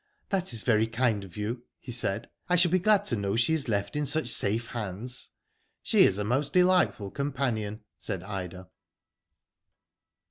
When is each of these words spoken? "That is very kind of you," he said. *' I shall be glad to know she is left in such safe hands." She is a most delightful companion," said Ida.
"That 0.31 0.51
is 0.51 0.63
very 0.63 0.87
kind 0.87 1.23
of 1.23 1.37
you," 1.37 1.61
he 1.79 1.91
said. 1.91 2.27
*' 2.39 2.49
I 2.49 2.55
shall 2.55 2.71
be 2.71 2.79
glad 2.79 3.05
to 3.05 3.15
know 3.15 3.35
she 3.35 3.53
is 3.53 3.67
left 3.67 3.95
in 3.95 4.07
such 4.07 4.29
safe 4.29 4.65
hands." 4.69 5.29
She 5.83 6.01
is 6.05 6.17
a 6.17 6.23
most 6.23 6.53
delightful 6.53 7.11
companion," 7.11 7.81
said 7.97 8.23
Ida. 8.23 8.67